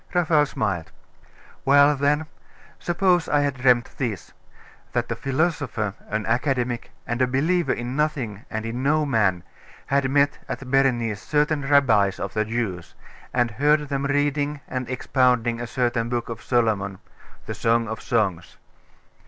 Raphael 0.15 0.47
smiled. 0.47 0.91
'Well 1.63 1.95
then.... 1.95 2.25
Suppose 2.79 3.29
I 3.29 3.41
had 3.41 3.53
dreamt 3.53 3.99
this. 3.99 4.33
That 4.93 5.11
a 5.11 5.15
philosopher, 5.15 5.93
an 6.09 6.25
academic, 6.25 6.89
and 7.05 7.21
a 7.21 7.27
believer 7.27 7.71
in 7.73 7.95
nothing 7.95 8.43
and 8.49 8.65
in 8.65 8.81
no 8.81 9.05
man, 9.05 9.43
had 9.85 10.09
met 10.09 10.39
at 10.49 10.71
Berenice 10.71 11.21
certain 11.21 11.67
rabbis 11.69 12.19
of 12.19 12.33
the 12.33 12.45
Jews, 12.45 12.95
and 13.31 13.51
heard 13.51 13.89
them 13.89 14.07
reading 14.07 14.61
and 14.67 14.89
expounding 14.89 15.61
a 15.61 15.67
certain 15.67 16.09
book 16.09 16.29
of 16.29 16.41
Solomon 16.41 16.97
the 17.45 17.53
Song 17.53 17.87
of 17.87 18.01
Songs. 18.01 18.57